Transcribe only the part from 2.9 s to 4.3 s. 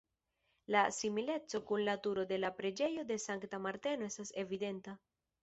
de Sankta Marteno